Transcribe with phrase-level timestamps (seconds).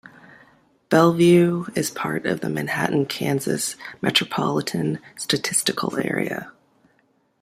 [0.89, 6.51] Belvue is part of the Manhattan, Kansas Metropolitan Statistical Area.